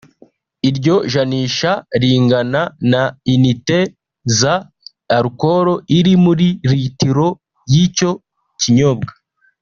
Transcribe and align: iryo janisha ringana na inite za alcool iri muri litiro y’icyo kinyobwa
iryo 0.69 0.95
janisha 1.13 1.71
ringana 2.01 2.61
na 2.91 3.03
inite 3.33 3.79
za 4.39 4.53
alcool 5.17 5.67
iri 5.97 6.13
muri 6.25 6.47
litiro 6.71 7.27
y’icyo 7.73 8.11
kinyobwa 8.61 9.11